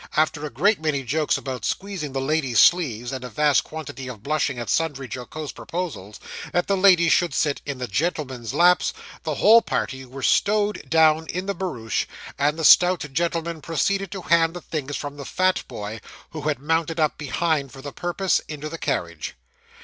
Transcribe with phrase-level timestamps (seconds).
[0.17, 4.23] After a great many jokes about squeezing the ladies' sleeves, and a vast quantity of
[4.23, 6.19] blushing at sundry jocose proposals,
[6.53, 11.27] that the ladies should sit in the gentlemen's laps, the whole party were stowed down
[11.27, 12.07] in the barouche;
[12.39, 16.57] and the stout gentleman proceeded to hand the things from the fat boy (who had
[16.57, 19.35] mounted up behind for the purpose) into the carriage.